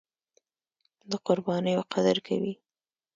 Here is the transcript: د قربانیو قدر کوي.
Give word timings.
د 1.09 1.11
قربانیو 1.27 1.87
قدر 1.93 2.17
کوي. 2.27 2.53